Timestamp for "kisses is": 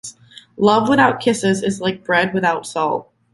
1.19-1.79